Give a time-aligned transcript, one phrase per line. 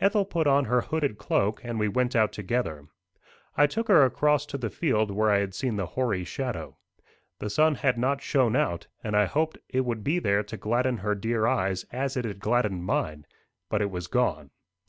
[0.00, 2.86] Ethel put on her hooded cloak, and we went out together.
[3.56, 6.76] I took her across to the field where I had seen the hoary shadow.
[7.40, 10.98] The sun had not shone out, and I hoped it would be there to gladden
[10.98, 13.26] her dear eyes as it had gladdened mine;
[13.68, 14.52] but it was gone.